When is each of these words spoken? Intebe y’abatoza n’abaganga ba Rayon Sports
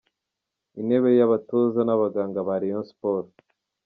Intebe 0.79 1.09
y’abatoza 1.19 1.79
n’abaganga 1.83 2.39
ba 2.47 2.55
Rayon 2.61 2.85
Sports 2.91 3.37